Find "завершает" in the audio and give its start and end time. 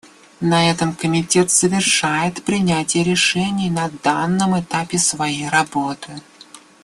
1.51-2.43